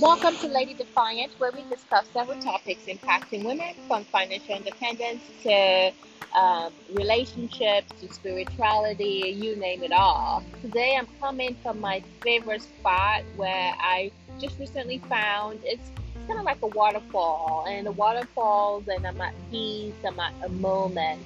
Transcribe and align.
Welcome 0.00 0.36
to 0.36 0.46
Lady 0.46 0.74
Defiant, 0.74 1.32
where 1.38 1.50
we 1.50 1.64
discuss 1.68 2.06
several 2.12 2.40
topics 2.40 2.84
impacting 2.84 3.44
women 3.44 3.74
from 3.88 4.04
financial 4.04 4.54
independence 4.54 5.24
to 5.42 5.90
um, 6.38 6.72
relationships 6.92 8.00
to 8.00 8.12
spirituality, 8.12 9.36
you 9.36 9.56
name 9.56 9.82
it 9.82 9.90
all. 9.90 10.44
Today 10.62 10.96
I'm 10.96 11.08
coming 11.20 11.56
from 11.64 11.80
my 11.80 12.04
favorite 12.22 12.62
spot 12.62 13.24
where 13.34 13.74
I 13.80 14.12
just 14.38 14.56
recently 14.60 14.98
found 14.98 15.58
it's, 15.64 15.90
kind 16.28 16.38
of 16.38 16.44
like 16.44 16.62
a 16.62 16.68
waterfall, 16.68 17.66
and 17.68 17.84
the 17.84 17.92
waterfalls, 17.92 18.86
and 18.86 19.04
I'm 19.04 19.20
at 19.20 19.34
peace, 19.50 19.94
I'm 20.06 20.20
at 20.20 20.32
a 20.44 20.48
moment. 20.48 21.24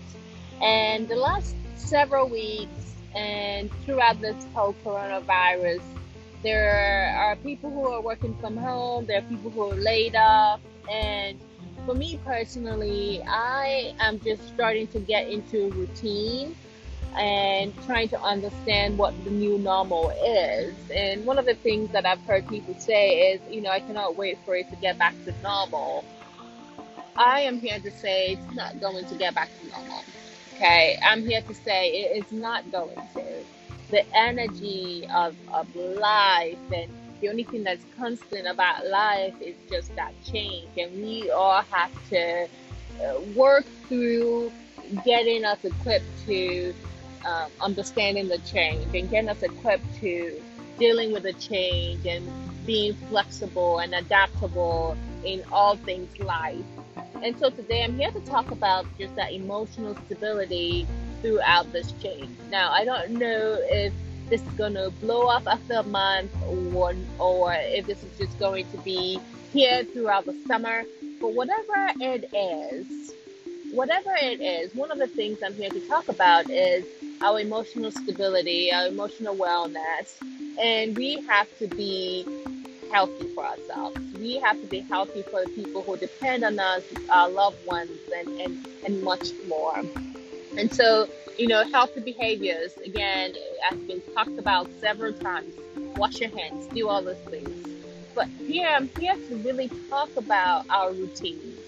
And 0.62 1.08
the 1.08 1.16
last 1.16 1.54
several 1.74 2.26
weeks, 2.26 2.94
and 3.14 3.70
throughout 3.84 4.18
this 4.22 4.46
whole 4.54 4.74
coronavirus, 4.82 5.82
there 6.42 7.14
are 7.16 7.36
people 7.36 7.70
who 7.70 7.86
are 7.86 8.00
working 8.02 8.36
from 8.40 8.56
home, 8.56 9.06
there 9.06 9.18
are 9.18 9.22
people 9.22 9.50
who 9.50 9.70
are 9.70 9.76
laid 9.76 10.16
off, 10.16 10.60
and 10.90 11.38
for 11.86 11.94
me 11.94 12.18
personally, 12.24 13.22
I 13.26 13.94
am 13.98 14.20
just 14.20 14.46
starting 14.48 14.86
to 14.88 15.00
get 15.00 15.28
into 15.28 15.70
routine 15.70 16.56
and 17.16 17.74
trying 17.84 18.08
to 18.08 18.20
understand 18.20 18.96
what 18.96 19.12
the 19.24 19.30
new 19.30 19.58
normal 19.58 20.10
is. 20.10 20.74
And 20.90 21.26
one 21.26 21.38
of 21.38 21.44
the 21.44 21.54
things 21.54 21.90
that 21.90 22.06
I've 22.06 22.20
heard 22.20 22.48
people 22.48 22.74
say 22.78 23.32
is, 23.32 23.40
you 23.50 23.60
know, 23.60 23.70
I 23.70 23.80
cannot 23.80 24.16
wait 24.16 24.38
for 24.44 24.54
it 24.54 24.70
to 24.70 24.76
get 24.76 24.98
back 24.98 25.14
to 25.24 25.34
normal. 25.42 26.04
I 27.16 27.40
am 27.40 27.60
here 27.60 27.78
to 27.78 27.90
say 27.90 28.32
it's 28.32 28.56
not 28.56 28.80
going 28.80 29.04
to 29.04 29.14
get 29.16 29.34
back 29.34 29.50
to 29.60 29.68
normal. 29.68 30.04
Okay, 30.54 30.98
I'm 31.04 31.26
here 31.26 31.42
to 31.42 31.54
say 31.54 31.90
it 31.90 32.24
is 32.24 32.32
not 32.32 32.70
going 32.70 32.96
to. 33.14 33.44
The 33.92 34.04
energy 34.16 35.06
of, 35.14 35.36
of 35.52 35.72
life 35.76 36.58
and 36.74 36.90
the 37.20 37.28
only 37.28 37.44
thing 37.44 37.62
that's 37.62 37.84
constant 37.96 38.48
about 38.48 38.86
life 38.88 39.34
is 39.40 39.54
just 39.70 39.94
that 39.94 40.12
change. 40.24 40.68
And 40.76 41.00
we 41.00 41.30
all 41.30 41.62
have 41.70 41.92
to 42.10 42.48
uh, 43.00 43.20
work 43.36 43.64
through 43.88 44.50
getting 45.04 45.44
us 45.44 45.58
equipped 45.64 46.04
to 46.26 46.74
um, 47.24 47.50
understanding 47.60 48.26
the 48.26 48.38
change 48.38 48.92
and 48.94 49.08
getting 49.08 49.28
us 49.28 49.42
equipped 49.42 49.84
to 50.00 50.42
dealing 50.78 51.12
with 51.12 51.22
the 51.22 51.32
change 51.34 52.04
and 52.06 52.28
being 52.66 52.94
flexible 53.08 53.78
and 53.78 53.94
adaptable 53.94 54.96
in 55.24 55.44
all 55.52 55.76
things 55.76 56.18
life. 56.18 56.56
And 57.22 57.38
so 57.38 57.50
today 57.50 57.84
I'm 57.84 57.96
here 57.96 58.10
to 58.10 58.20
talk 58.20 58.50
about 58.50 58.86
just 58.98 59.14
that 59.14 59.32
emotional 59.32 59.96
stability 60.06 60.88
throughout 61.22 61.72
this 61.72 61.92
change. 62.02 62.36
Now, 62.50 62.70
I 62.72 62.84
don't 62.84 63.12
know 63.12 63.58
if 63.60 63.92
this 64.28 64.42
is 64.42 64.52
going 64.54 64.74
to 64.74 64.90
blow 65.00 65.26
up 65.26 65.46
after 65.46 65.74
a 65.74 65.82
month 65.82 66.32
or, 66.46 66.94
or 67.18 67.54
if 67.54 67.86
this 67.86 68.02
is 68.02 68.18
just 68.18 68.38
going 68.38 68.70
to 68.70 68.78
be 68.78 69.20
here 69.52 69.84
throughout 69.84 70.26
the 70.26 70.34
summer. 70.46 70.84
But 71.20 71.34
whatever 71.34 71.88
it 72.00 72.28
is, 72.34 73.12
whatever 73.70 74.14
it 74.20 74.40
is, 74.40 74.74
one 74.74 74.90
of 74.90 74.98
the 74.98 75.06
things 75.06 75.38
I'm 75.44 75.54
here 75.54 75.70
to 75.70 75.80
talk 75.80 76.08
about 76.08 76.50
is 76.50 76.84
our 77.22 77.40
emotional 77.40 77.90
stability, 77.90 78.72
our 78.72 78.88
emotional 78.88 79.36
wellness, 79.36 80.20
and 80.60 80.96
we 80.96 81.24
have 81.28 81.46
to 81.58 81.68
be 81.68 82.26
healthy 82.90 83.28
for 83.34 83.46
ourselves. 83.46 83.98
We 84.18 84.38
have 84.40 84.60
to 84.60 84.66
be 84.66 84.80
healthy 84.80 85.22
for 85.22 85.44
the 85.44 85.50
people 85.50 85.82
who 85.82 85.96
depend 85.96 86.44
on 86.44 86.58
us, 86.58 86.82
our 87.08 87.28
loved 87.28 87.64
ones, 87.66 87.90
and, 88.16 88.28
and, 88.40 88.66
and 88.84 89.02
much 89.02 89.28
more. 89.48 89.82
And 90.56 90.72
so 90.72 91.08
you 91.38 91.46
know, 91.46 91.64
healthy 91.64 92.00
behaviors, 92.00 92.76
again, 92.84 93.34
has 93.62 93.78
been 93.80 94.02
talked 94.14 94.38
about 94.38 94.70
several 94.80 95.12
times. 95.12 95.54
Wash 95.96 96.20
your 96.20 96.30
hands, 96.30 96.66
do 96.68 96.88
all 96.88 97.02
those 97.02 97.16
things. 97.30 97.68
But 98.14 98.28
here, 98.46 98.68
I'm 98.68 98.90
here 98.98 99.14
to 99.14 99.36
really 99.36 99.70
talk 99.88 100.10
about 100.16 100.66
our 100.68 100.92
routines. 100.92 101.58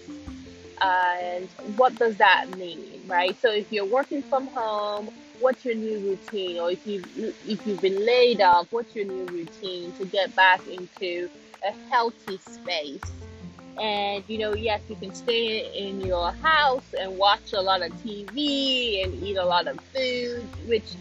Uh, 0.81 1.15
and 1.21 1.49
what 1.77 1.97
does 1.99 2.17
that 2.17 2.57
mean, 2.59 3.03
right? 3.07 3.37
So 3.41 3.51
if 3.51 3.73
you're 3.73 3.87
working 3.87 4.23
from 4.23 4.49
home, 4.49 5.11
what's 5.41 5.65
your 5.65 5.75
new 5.75 5.99
routine? 6.01 6.59
Or 6.59 6.71
if 6.71 6.87
you've, 6.87 7.07
if 7.17 7.67
you've 7.67 7.81
been 7.81 8.05
laid 8.05 8.41
off, 8.43 8.67
what's 8.71 8.95
your 8.95 9.07
new 9.07 9.25
routine 9.27 9.93
to 9.93 10.05
get 10.05 10.35
back 10.37 10.61
into 10.67 11.31
a 11.67 11.73
healthy 11.91 12.39
space? 12.39 13.01
And 13.81 14.25
you 14.29 14.39
know, 14.39 14.55
yes, 14.55 14.81
you 14.89 14.97
can 14.97 15.15
stay 15.15 15.73
in 15.75 16.01
your 16.01 16.31
house 16.33 16.95
and 16.99 17.19
watch 17.19 17.53
a 17.53 17.61
lot 17.61 17.83
of 17.83 17.93
TV 18.05 19.05
and 19.05 19.23
eat 19.23 19.37
a 19.37 19.45
lot 19.45 19.67
of 19.67 19.81
food, 19.93 20.45
which 20.67 20.95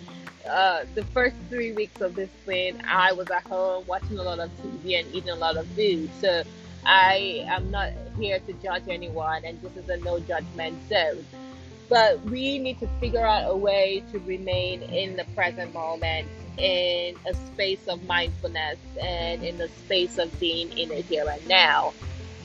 uh, 0.50 0.84
the 0.96 1.04
first 1.06 1.36
three 1.50 1.72
weeks 1.72 2.02
of 2.02 2.16
this 2.16 2.30
plan, 2.46 2.82
I 2.88 3.14
was 3.14 3.30
at 3.30 3.44
home 3.44 3.86
watching 3.88 4.18
a 4.18 4.24
lot 4.24 4.40
of 4.40 4.50
TV 4.58 5.00
and 5.00 5.14
eating 5.14 5.30
a 5.30 5.36
lot 5.36 5.56
of 5.56 5.68
food. 5.68 6.10
So 6.20 6.44
I 6.86 7.46
am 7.48 7.72
not 7.72 7.92
here 8.18 8.40
to 8.40 8.54
judge 8.54 8.84
anyone, 8.90 9.46
and 9.46 9.62
this 9.62 9.76
is 9.78 9.88
a 9.90 9.98
no 9.98 10.20
judgment 10.20 10.78
zone. 10.90 11.26
But 11.90 12.22
we 12.22 12.58
need 12.58 12.80
to 12.80 12.88
figure 13.00 13.26
out 13.26 13.50
a 13.50 13.56
way 13.56 14.04
to 14.12 14.20
remain 14.20 14.82
in 14.84 15.16
the 15.16 15.26
present 15.36 15.74
moment, 15.74 16.28
in 16.58 17.16
a 17.26 17.34
space 17.34 17.88
of 17.88 18.04
mindfulness, 18.04 18.78
and 19.02 19.44
in 19.44 19.58
the 19.58 19.70
space 19.86 20.18
of 20.18 20.38
being 20.40 20.76
in 20.78 20.90
the 20.90 20.96
here 20.96 21.26
and 21.30 21.48
now 21.48 21.94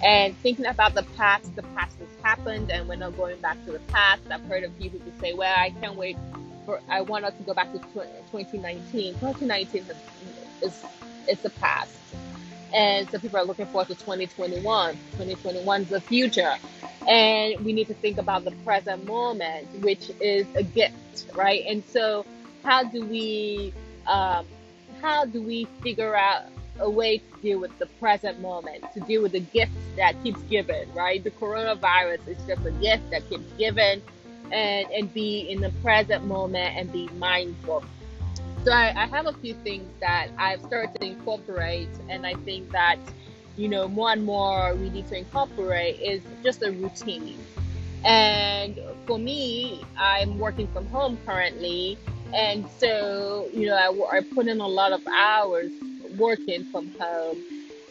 and 0.03 0.37
thinking 0.39 0.67
about 0.67 0.95
the 0.95 1.03
past, 1.17 1.55
the 1.57 1.63
past 1.63 1.99
has 1.99 2.09
happened, 2.23 2.71
and 2.71 2.89
we're 2.89 2.97
not 2.97 3.17
going 3.17 3.41
back 3.41 3.63
to 3.67 3.73
the 3.73 3.79
past. 3.81 4.23
I've 4.31 4.45
heard 4.47 4.65
of 4.65 4.77
people 4.79 4.99
who 5.01 5.11
say, 5.21 5.33
"Well, 5.33 5.55
I 5.57 5.71
can't 5.81 5.97
wait 5.97 6.17
for 6.65 6.81
I 6.89 7.01
want 7.01 7.25
us 7.25 7.35
to 7.39 7.43
go 7.43 7.55
back 7.55 7.73
to 7.73 7.79
2019." 7.79 9.15
2019 9.15 9.87
is 10.63 10.85
is 11.29 11.39
the 11.41 11.51
past, 11.51 11.93
and 12.73 13.09
so 13.11 13.19
people 13.19 13.39
are 13.39 13.45
looking 13.45 13.67
forward 13.67 13.89
to 13.89 13.95
2021. 13.95 14.95
2021 15.13 15.83
is 15.83 15.89
the 15.89 16.01
future, 16.01 16.55
and 17.09 17.59
we 17.65 17.73
need 17.73 17.89
to 17.89 17.95
think 17.95 18.19
about 18.19 18.45
the 18.45 18.53
present 18.65 19.07
moment, 19.07 19.67
which 19.83 20.11
is 20.21 20.47
a 20.55 20.63
gift, 20.63 21.27
right? 21.35 21.65
And 21.67 21.85
so, 21.85 22.25
how 22.63 22.85
do 22.85 23.05
we 23.05 23.73
um, 24.07 24.47
how 25.01 25.25
do 25.25 25.43
we 25.43 25.67
figure 25.83 26.17
out 26.17 26.45
a 26.81 26.89
way 26.89 27.19
to 27.19 27.43
deal 27.43 27.59
with 27.59 27.77
the 27.79 27.87
present 28.01 28.41
moment, 28.41 28.85
to 28.95 29.01
deal 29.01 29.23
with 29.23 29.33
the 29.33 29.41
gift 29.41 29.73
that 29.97 30.15
keeps 30.23 30.41
giving, 30.43 30.93
right? 30.95 31.23
The 31.23 31.31
coronavirus 31.31 32.27
is 32.29 32.39
just 32.47 32.65
a 32.65 32.71
gift 32.73 33.11
that 33.11 33.29
keeps 33.29 33.51
giving 33.59 34.03
and, 34.53 34.91
and 34.91 35.13
be 35.13 35.41
in 35.51 35.61
the 35.61 35.71
present 35.83 36.25
moment 36.25 36.77
and 36.77 36.93
be 36.93 37.09
mindful. 37.19 37.85
So 38.65 38.73
I, 38.73 38.93
I 38.97 39.07
have 39.07 39.27
a 39.27 39.33
few 39.33 39.55
things 39.55 39.89
that 40.01 40.29
I've 40.39 40.61
started 40.63 41.01
to 41.01 41.07
incorporate 41.07 41.89
and 42.09 42.27
I 42.27 42.35
think 42.35 42.71
that, 42.73 42.99
you 43.57 43.69
know, 43.69 43.89
more 43.89 44.11
and 44.11 44.25
more 44.25 44.75
we 44.75 44.91
need 44.91 45.09
to 45.09 45.17
incorporate 45.17 46.01
is 46.01 46.23
just 46.43 46.63
a 46.63 46.71
routine. 46.71 47.39
And 48.05 48.79
for 49.07 49.19
me, 49.19 49.85
I'm 49.97 50.39
working 50.39 50.69
from 50.69 50.87
home 50.87 51.19
currently. 51.27 51.99
And 52.33 52.69
so, 52.79 53.49
you 53.53 53.67
know, 53.67 53.75
I, 53.75 54.19
I 54.19 54.21
put 54.21 54.47
in 54.47 54.61
a 54.61 54.67
lot 54.67 54.93
of 54.93 55.07
hours 55.09 55.71
working 56.19 56.65
from 56.65 56.91
home. 56.99 57.43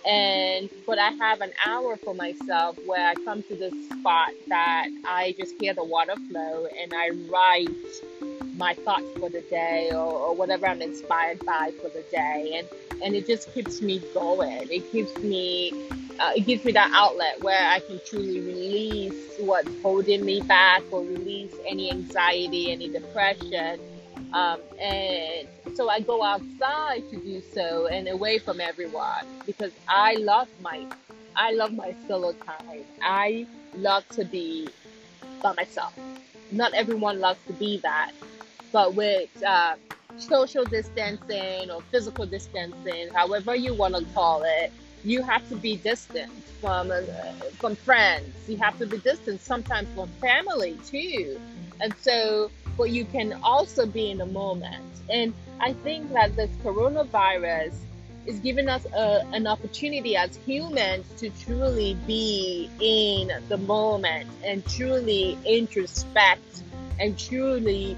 And 0.05 0.69
but 0.85 0.99
I 0.99 1.09
have 1.11 1.41
an 1.41 1.51
hour 1.65 1.97
for 1.97 2.13
myself 2.13 2.77
where 2.85 3.09
I 3.09 3.15
come 3.15 3.43
to 3.43 3.55
this 3.55 3.73
spot 3.89 4.29
that 4.47 4.87
I 5.05 5.35
just 5.37 5.55
hear 5.59 5.73
the 5.73 5.83
water 5.83 6.15
flow 6.29 6.67
and 6.81 6.93
I 6.93 7.09
write 7.29 7.67
my 8.55 8.73
thoughts 8.73 9.05
for 9.19 9.29
the 9.29 9.41
day 9.41 9.89
or, 9.91 9.97
or 9.97 10.35
whatever 10.35 10.65
I'm 10.65 10.81
inspired 10.81 11.45
by 11.45 11.71
for 11.81 11.89
the 11.89 12.03
day. 12.11 12.53
And 12.57 13.01
and 13.03 13.15
it 13.15 13.27
just 13.27 13.53
keeps 13.53 13.81
me 13.81 14.01
going. 14.13 14.67
It 14.71 14.91
keeps 14.91 15.15
me 15.17 15.71
uh, 16.19 16.31
it 16.35 16.45
gives 16.45 16.65
me 16.65 16.71
that 16.71 16.91
outlet 16.93 17.41
where 17.41 17.69
I 17.69 17.79
can 17.81 17.99
truly 18.05 18.39
release 18.39 19.35
what's 19.39 19.69
holding 19.81 20.25
me 20.25 20.41
back 20.41 20.83
or 20.91 21.01
release 21.01 21.53
any 21.65 21.91
anxiety 21.91 22.71
any 22.71 22.89
depression. 22.89 23.79
Um, 24.33 24.59
and 24.79 25.47
so 25.77 25.89
I 25.89 25.99
go 25.99 26.23
outside 26.23 27.07
to 27.11 27.17
do 27.17 27.39
so 27.53 27.85
and 27.85 28.07
away 28.07 28.39
from 28.39 28.59
everyone 28.59 29.43
because 29.45 29.71
I 29.87 30.15
love 30.15 30.47
my 30.59 30.83
I 31.35 31.51
love 31.51 31.71
my 31.71 31.95
solo 32.07 32.33
time. 32.33 32.83
I 33.03 33.45
love 33.75 34.09
to 34.09 34.25
be 34.25 34.71
by 35.43 35.53
myself. 35.53 35.93
Not 36.51 36.73
everyone 36.73 37.19
loves 37.19 37.39
to 37.45 37.53
be 37.53 37.79
that, 37.83 38.11
but 38.71 38.95
with 38.95 39.29
uh, 39.43 39.75
social 40.17 40.65
distancing 40.65 41.69
or 41.69 41.83
physical 41.91 42.25
distancing, 42.25 43.09
however 43.13 43.55
you 43.55 43.75
want 43.75 43.95
to 43.95 44.03
call 44.15 44.41
it, 44.43 44.71
you 45.03 45.21
have 45.21 45.47
to 45.49 45.55
be 45.55 45.75
distant 45.75 46.31
from 46.59 46.89
uh, 46.89 47.01
from 47.59 47.75
friends. 47.75 48.49
You 48.49 48.57
have 48.57 48.79
to 48.79 48.87
be 48.87 48.97
distant 48.97 49.41
sometimes 49.41 49.89
from 49.93 50.09
family 50.21 50.75
too, 50.89 51.39
and 51.79 51.95
so 51.95 52.49
but 52.77 52.91
you 52.91 53.05
can 53.05 53.33
also 53.43 53.85
be 53.85 54.11
in 54.11 54.19
the 54.19 54.25
moment. 54.25 54.83
And 55.09 55.33
I 55.59 55.73
think 55.73 56.13
that 56.13 56.35
this 56.35 56.49
coronavirus 56.63 57.73
is 58.25 58.39
giving 58.39 58.67
us 58.67 58.85
a, 58.93 59.25
an 59.33 59.47
opportunity 59.47 60.15
as 60.15 60.35
humans 60.45 61.05
to 61.17 61.29
truly 61.29 61.97
be 62.05 62.69
in 62.81 63.31
the 63.47 63.57
moment 63.57 64.29
and 64.43 64.65
truly 64.67 65.37
introspect 65.45 66.61
and 66.99 67.17
truly 67.17 67.95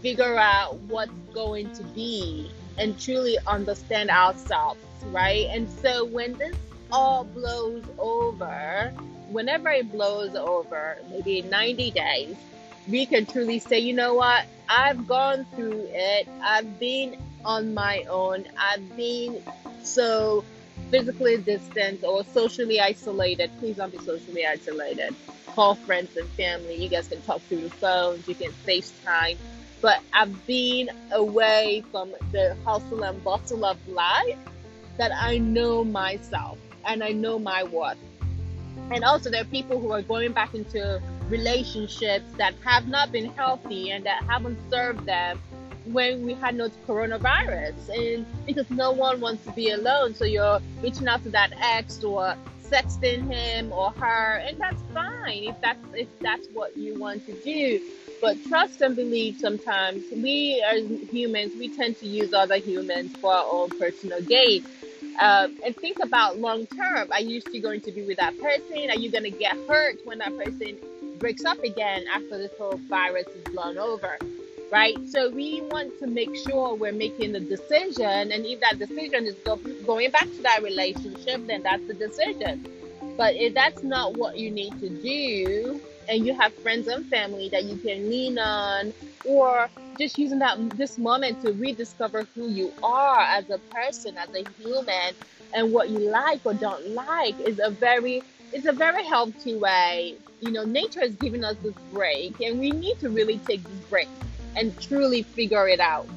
figure 0.00 0.36
out 0.36 0.78
what's 0.88 1.12
going 1.34 1.72
to 1.72 1.82
be 1.82 2.50
and 2.78 2.98
truly 2.98 3.36
understand 3.46 4.10
ourselves, 4.10 4.80
right? 5.06 5.46
And 5.50 5.68
so 5.68 6.04
when 6.04 6.34
this 6.34 6.56
all 6.90 7.24
blows 7.24 7.84
over, 7.98 8.92
whenever 9.30 9.70
it 9.70 9.90
blows 9.90 10.34
over, 10.34 10.98
maybe 11.10 11.42
90 11.42 11.90
days, 11.90 12.36
we 12.88 13.06
can 13.06 13.26
truly 13.26 13.58
say, 13.58 13.78
you 13.78 13.92
know 13.92 14.14
what? 14.14 14.46
I've 14.68 15.06
gone 15.06 15.46
through 15.54 15.88
it. 15.90 16.28
I've 16.42 16.78
been 16.78 17.16
on 17.44 17.74
my 17.74 18.04
own. 18.08 18.46
I've 18.58 18.96
been 18.96 19.42
so 19.82 20.44
physically 20.90 21.38
distant 21.38 22.04
or 22.04 22.24
socially 22.24 22.80
isolated. 22.80 23.50
Please 23.58 23.76
don't 23.76 23.92
be 23.92 23.98
socially 23.98 24.46
isolated. 24.46 25.14
Call 25.46 25.74
friends 25.74 26.16
and 26.16 26.28
family. 26.30 26.76
You 26.76 26.88
guys 26.88 27.08
can 27.08 27.20
talk 27.22 27.40
through 27.42 27.62
the 27.62 27.70
phones. 27.70 28.26
You 28.26 28.34
can 28.34 28.52
FaceTime. 28.66 29.36
But 29.80 30.00
I've 30.12 30.46
been 30.46 30.90
away 31.10 31.84
from 31.90 32.14
the 32.30 32.56
hustle 32.64 33.02
and 33.02 33.22
bustle 33.24 33.64
of 33.64 33.76
life 33.88 34.38
that 34.96 35.10
I 35.14 35.38
know 35.38 35.82
myself 35.84 36.58
and 36.84 37.02
I 37.02 37.10
know 37.10 37.38
my 37.38 37.64
worth. 37.64 37.98
And 38.90 39.04
also, 39.04 39.30
there 39.30 39.42
are 39.42 39.46
people 39.46 39.80
who 39.80 39.90
are 39.92 40.02
going 40.02 40.32
back 40.32 40.54
into 40.54 41.00
relationships 41.28 42.30
that 42.36 42.54
have 42.64 42.88
not 42.88 43.12
been 43.12 43.32
healthy 43.32 43.90
and 43.90 44.04
that 44.06 44.22
haven't 44.24 44.58
served 44.70 45.04
them 45.06 45.40
when 45.86 46.24
we 46.24 46.34
had 46.34 46.54
no 46.54 46.68
coronavirus. 46.86 47.88
And 47.88 48.26
because 48.46 48.68
no 48.70 48.92
one 48.92 49.20
wants 49.20 49.44
to 49.44 49.52
be 49.52 49.70
alone 49.70 50.14
so 50.14 50.24
you're 50.24 50.60
reaching 50.82 51.08
out 51.08 51.22
to 51.24 51.30
that 51.30 51.52
ex 51.60 52.02
or 52.04 52.36
sexting 52.62 53.30
him 53.30 53.70
or 53.72 53.90
her 53.90 54.42
and 54.46 54.58
that's 54.58 54.80
fine 54.94 55.44
if 55.44 55.60
that's 55.60 55.78
if 55.92 56.08
that's 56.20 56.46
what 56.54 56.76
you 56.76 56.98
want 56.98 57.24
to 57.26 57.32
do. 57.42 57.80
But 58.20 58.42
trust 58.44 58.80
and 58.80 58.94
believe 58.94 59.38
sometimes. 59.38 60.04
We 60.14 60.64
as 60.64 60.84
humans. 61.10 61.52
We 61.58 61.68
tend 61.68 61.98
to 61.98 62.06
use 62.06 62.32
other 62.32 62.56
humans 62.56 63.16
for 63.20 63.34
our 63.34 63.44
own 63.50 63.70
personal 63.70 64.22
gain. 64.22 64.64
Um, 65.20 65.58
and 65.64 65.76
think 65.76 65.98
about 65.98 66.38
long 66.38 66.66
term. 66.66 67.10
Are 67.10 67.20
you 67.20 67.40
still 67.40 67.60
going 67.60 67.80
to 67.82 67.92
be 67.92 68.02
with 68.02 68.18
that 68.18 68.38
person? 68.40 68.90
Are 68.90 68.96
you 68.96 69.10
going 69.10 69.24
to 69.24 69.30
get 69.30 69.56
hurt 69.68 69.98
when 70.04 70.18
that 70.18 70.36
person 70.38 70.78
breaks 71.22 71.44
up 71.44 71.62
again 71.62 72.04
after 72.12 72.36
this 72.36 72.50
whole 72.58 72.80
virus 72.88 73.26
is 73.28 73.44
blown 73.54 73.78
over 73.78 74.18
right? 74.72 74.96
So 75.06 75.28
we 75.28 75.60
want 75.70 75.98
to 75.98 76.06
make 76.06 76.34
sure 76.34 76.74
we're 76.74 76.92
making 76.92 77.32
the 77.32 77.40
decision, 77.40 78.32
and 78.32 78.46
if 78.46 78.58
that 78.60 78.78
decision 78.78 79.26
is 79.26 79.34
go, 79.44 79.56
going 79.86 80.10
back 80.10 80.24
to 80.24 80.42
that 80.42 80.62
relationship, 80.62 81.46
then 81.46 81.62
that's 81.62 81.86
the 81.86 81.92
decision. 81.92 82.66
But 83.18 83.34
if 83.36 83.52
that's 83.52 83.82
not 83.82 84.16
what 84.16 84.38
you 84.38 84.50
need 84.50 84.80
to 84.80 84.88
do, 84.88 85.80
and 86.08 86.26
you 86.26 86.34
have 86.34 86.54
friends 86.62 86.88
and 86.88 87.06
family 87.10 87.50
that 87.50 87.64
you 87.64 87.76
can 87.76 88.08
lean 88.08 88.38
on, 88.38 88.94
or 89.26 89.68
just 89.98 90.16
using 90.16 90.38
that 90.38 90.58
this 90.78 90.96
moment 90.98 91.42
to 91.42 91.52
rediscover 91.52 92.26
who 92.34 92.48
you 92.50 92.72
are 92.82 93.20
as 93.20 93.50
a 93.50 93.58
person, 93.58 94.16
as 94.16 94.30
a 94.30 94.42
human, 94.58 95.14
and 95.52 95.70
what 95.70 95.90
you 95.90 95.98
like 95.98 96.40
or 96.46 96.54
don't 96.54 96.88
like 96.88 97.38
is 97.40 97.60
a 97.62 97.70
very 97.70 98.22
it's 98.54 98.66
a 98.66 98.72
very 98.72 99.04
healthy 99.04 99.54
way. 99.56 100.16
You 100.42 100.50
know, 100.50 100.64
nature 100.64 100.98
has 100.98 101.14
given 101.14 101.44
us 101.44 101.56
this 101.62 101.74
break, 101.92 102.40
and 102.40 102.58
we 102.58 102.72
need 102.72 102.98
to 102.98 103.10
really 103.10 103.38
take 103.46 103.62
this 103.62 103.88
break 103.88 104.08
and 104.56 104.76
truly 104.80 105.22
figure 105.22 105.68
it 105.68 105.78
out. 105.78 106.08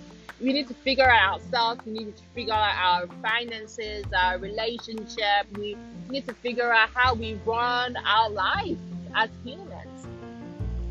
We 0.41 0.51
need 0.51 0.67
to 0.67 0.73
figure 0.73 1.07
out 1.07 1.43
ourselves. 1.43 1.81
We 1.85 1.91
need 1.91 2.17
to 2.17 2.23
figure 2.33 2.51
out 2.51 2.75
our 2.75 3.07
finances, 3.21 4.03
our 4.17 4.39
relationship. 4.39 5.45
We 5.55 5.77
need 6.09 6.25
to 6.27 6.33
figure 6.33 6.73
out 6.73 6.89
how 6.91 7.13
we 7.13 7.35
run 7.45 7.97
our 7.97 8.31
life 8.31 8.79
as 9.13 9.29
humans. 9.43 10.07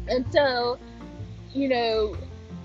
And 0.06 0.24
so, 0.32 0.78
you 1.52 1.68
know, 1.68 2.16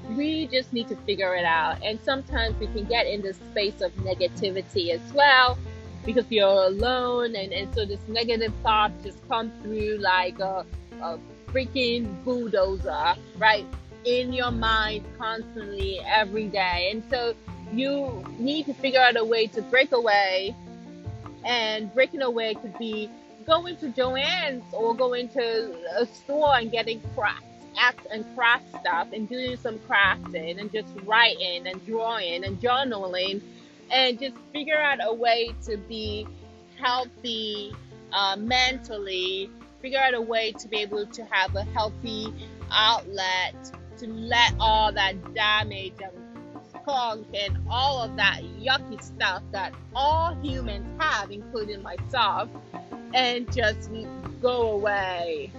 we 0.09 0.45
just 0.45 0.71
need 0.71 0.87
to 0.89 0.95
figure 0.97 1.33
it 1.33 1.45
out. 1.45 1.81
And 1.83 1.99
sometimes 2.03 2.59
we 2.59 2.67
can 2.67 2.85
get 2.85 3.07
in 3.07 3.23
this 3.23 3.37
space 3.37 3.81
of 3.81 3.91
negativity 3.95 4.91
as 4.91 5.01
well 5.13 5.57
because 6.05 6.25
you're 6.29 6.47
alone. 6.47 7.35
And, 7.35 7.51
and 7.53 7.73
so 7.73 7.85
this 7.85 7.99
negative 8.07 8.53
thoughts 8.63 9.03
just 9.03 9.27
come 9.27 9.51
through 9.61 9.97
like 9.97 10.39
a, 10.39 10.65
a 11.01 11.19
freaking 11.51 12.23
bulldozer, 12.23 13.15
right? 13.37 13.65
in 14.05 14.33
your 14.33 14.51
mind 14.51 15.05
constantly 15.17 15.99
every 16.05 16.47
day. 16.47 16.89
And 16.91 17.03
so 17.09 17.33
you 17.73 18.23
need 18.37 18.65
to 18.65 18.73
figure 18.73 18.99
out 18.99 19.17
a 19.17 19.25
way 19.25 19.47
to 19.47 19.61
break 19.63 19.91
away. 19.91 20.55
And 21.45 21.93
breaking 21.93 22.21
away 22.21 22.55
could 22.55 22.77
be 22.77 23.09
going 23.45 23.77
to 23.77 23.87
Joann's 23.87 24.63
or 24.73 24.95
going 24.95 25.29
to 25.29 25.75
a 25.97 26.05
store 26.05 26.55
and 26.55 26.71
getting 26.71 27.01
crafts, 27.15 27.45
and 28.11 28.25
craft 28.35 28.65
stuff 28.81 29.07
and 29.13 29.29
doing 29.29 29.55
some 29.55 29.79
crafting 29.79 30.59
and 30.59 30.69
just 30.71 30.89
writing 31.05 31.65
and 31.65 31.85
drawing 31.85 32.43
and 32.43 32.59
journaling 32.59 33.41
and 33.91 34.19
just 34.19 34.35
figure 34.53 34.77
out 34.77 34.99
a 35.01 35.13
way 35.13 35.53
to 35.65 35.77
be 35.77 36.27
healthy 36.79 37.73
uh, 38.13 38.35
mentally, 38.37 39.49
figure 39.81 39.99
out 39.99 40.13
a 40.13 40.21
way 40.21 40.51
to 40.53 40.67
be 40.67 40.77
able 40.77 41.05
to 41.05 41.23
have 41.25 41.55
a 41.55 41.63
healthy 41.63 42.33
outlet 42.71 43.55
to 43.97 44.07
let 44.07 44.53
all 44.59 44.91
that 44.93 45.33
damage 45.33 45.93
and 46.01 46.13
skunk 46.69 47.27
and 47.33 47.57
all 47.69 48.01
of 48.01 48.15
that 48.15 48.41
yucky 48.59 49.01
stuff 49.01 49.43
that 49.51 49.73
all 49.95 50.33
humans 50.41 50.85
have, 50.99 51.31
including 51.31 51.81
myself, 51.81 52.49
and 53.13 53.51
just 53.53 53.89
go 54.41 54.71
away. 54.71 55.51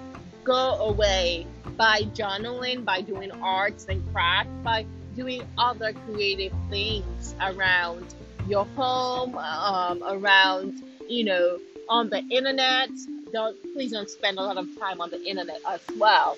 Go 0.44 0.76
away 0.88 1.46
by 1.76 2.00
journaling, 2.14 2.84
by 2.84 3.02
doing 3.02 3.30
arts 3.30 3.86
and 3.88 4.02
crafts, 4.12 4.50
by 4.62 4.86
doing 5.14 5.42
other 5.58 5.92
creative 5.92 6.52
things 6.70 7.34
around 7.40 8.14
your 8.50 8.66
home, 8.76 9.38
um, 9.38 10.02
around, 10.06 10.82
you 11.08 11.24
know, 11.24 11.58
on 11.88 12.10
the 12.10 12.18
internet. 12.30 12.90
Don't 13.32 13.56
please 13.74 13.92
don't 13.92 14.10
spend 14.10 14.38
a 14.38 14.42
lot 14.42 14.56
of 14.56 14.66
time 14.78 15.00
on 15.00 15.10
the 15.10 15.22
internet 15.22 15.60
as 15.68 15.80
well. 15.96 16.36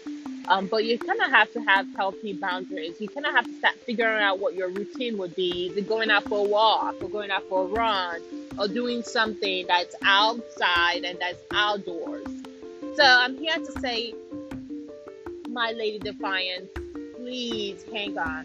Um, 0.49 0.67
but 0.67 0.85
you 0.85 0.99
kind 0.99 1.21
of 1.23 1.31
have 1.31 1.53
to 1.53 1.61
have 1.61 1.87
healthy 1.97 2.33
boundaries. 2.33 3.01
You 3.01 3.09
kind 3.09 3.25
of 3.27 3.35
have 3.35 3.47
to 3.47 3.55
start 3.55 3.77
figuring 3.87 4.23
out 4.23 4.41
what 4.41 4.55
your 4.55 4.69
routine 4.69 5.17
would 5.19 5.35
be. 5.35 5.69
Is 5.69 5.77
it 5.77 5.89
going 5.89 6.11
out 6.11 6.25
for 6.25 6.45
a 6.45 6.49
walk 6.49 6.97
or 7.01 7.09
going 7.09 7.31
out 7.31 7.49
for 7.49 7.63
a 7.63 7.67
run 7.67 8.21
or 8.59 8.69
doing 8.69 9.03
something 9.03 9.67
that's 9.67 9.95
outside 10.03 11.05
and 11.05 11.19
that's 11.21 11.41
outdoors? 11.53 12.27
So 12.97 13.05
I'm 13.05 13.39
here 13.39 13.57
to 13.57 13.81
say, 13.81 14.15
my 15.49 15.71
Lady 15.73 15.99
Defiance, 15.99 16.69
please 17.17 17.85
hang 17.93 18.19
on. 18.19 18.45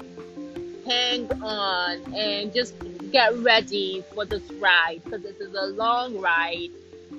Hang 0.86 1.30
on 1.44 2.14
and 2.16 2.54
just 2.54 2.76
get 3.12 3.38
ready 3.40 4.04
for 4.14 4.26
this 4.26 4.44
ride 4.54 5.02
because 5.04 5.24
this 5.24 5.38
is 5.38 5.54
a 5.54 5.68
long 5.68 6.20
ride 6.20 6.70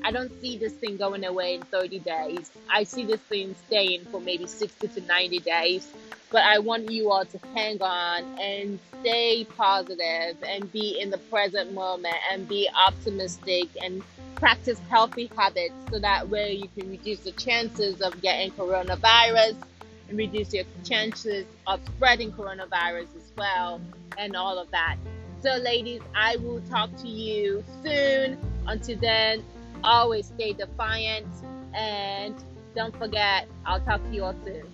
I 0.05 0.11
don't 0.11 0.31
see 0.41 0.57
this 0.57 0.73
thing 0.75 0.97
going 0.97 1.25
away 1.25 1.55
in 1.55 1.63
30 1.63 1.99
days. 2.01 2.51
I 2.71 2.85
see 2.85 3.05
this 3.05 3.21
thing 3.23 3.55
staying 3.67 4.05
for 4.07 4.21
maybe 4.21 4.47
60 4.47 4.89
to 4.89 5.01
90 5.01 5.41
days. 5.41 5.89
But 6.31 6.43
I 6.43 6.59
want 6.59 6.91
you 6.91 7.11
all 7.11 7.25
to 7.25 7.39
hang 7.55 7.81
on 7.81 8.23
and 8.39 8.79
stay 9.01 9.45
positive 9.45 10.37
and 10.43 10.71
be 10.71 11.01
in 11.01 11.11
the 11.11 11.19
present 11.19 11.73
moment 11.73 12.17
and 12.31 12.47
be 12.47 12.69
optimistic 12.87 13.69
and 13.83 14.03
practice 14.35 14.79
healthy 14.91 15.31
habits 15.37 15.75
so 15.91 15.99
that 15.99 16.29
way 16.29 16.53
you 16.53 16.69
can 16.79 16.91
reduce 16.91 17.21
the 17.21 17.33
chances 17.33 18.03
of 18.03 18.21
getting 18.21 18.51
coronavirus 18.53 19.57
and 20.09 20.19
reduce 20.19 20.53
your 20.53 20.65
chances 20.85 21.47
of 21.67 21.81
spreading 21.87 22.31
coronavirus 22.33 23.09
as 23.17 23.33
well 23.37 23.81
and 24.19 24.37
all 24.37 24.59
of 24.59 24.71
that. 24.71 24.97
So, 25.41 25.57
ladies, 25.57 26.01
I 26.17 26.37
will 26.37 26.61
talk 26.63 26.97
to 26.97 27.09
you 27.09 27.63
soon. 27.85 28.39
Until 28.67 28.99
then, 28.99 29.45
always 29.85 30.27
stay 30.27 30.53
defiant 30.53 31.29
and 31.75 32.35
don't 32.75 32.97
forget, 32.97 33.49
I'll 33.65 33.81
talk 33.81 34.03
to 34.03 34.11
you 34.11 34.25
all 34.25 34.35
soon. 34.45 34.65